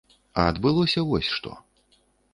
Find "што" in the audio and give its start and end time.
1.37-1.51